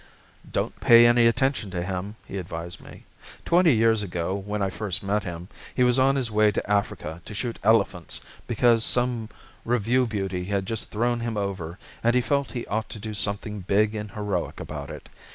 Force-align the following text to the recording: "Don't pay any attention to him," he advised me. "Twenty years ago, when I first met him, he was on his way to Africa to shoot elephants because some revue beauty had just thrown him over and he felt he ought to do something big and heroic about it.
"Don't 0.51 0.79
pay 0.79 1.05
any 1.05 1.27
attention 1.27 1.69
to 1.69 1.83
him," 1.83 2.15
he 2.25 2.39
advised 2.39 2.81
me. 2.81 3.05
"Twenty 3.45 3.75
years 3.75 4.01
ago, 4.01 4.33
when 4.33 4.59
I 4.59 4.71
first 4.71 5.03
met 5.03 5.21
him, 5.21 5.47
he 5.75 5.83
was 5.83 5.99
on 5.99 6.15
his 6.15 6.31
way 6.31 6.51
to 6.53 6.67
Africa 6.67 7.21
to 7.23 7.35
shoot 7.35 7.59
elephants 7.61 8.19
because 8.47 8.83
some 8.83 9.29
revue 9.63 10.07
beauty 10.07 10.45
had 10.45 10.65
just 10.65 10.89
thrown 10.89 11.19
him 11.19 11.37
over 11.37 11.77
and 12.03 12.15
he 12.15 12.21
felt 12.21 12.53
he 12.53 12.65
ought 12.65 12.89
to 12.89 12.97
do 12.97 13.13
something 13.13 13.59
big 13.59 13.93
and 13.93 14.09
heroic 14.13 14.59
about 14.59 14.89
it. 14.89 15.07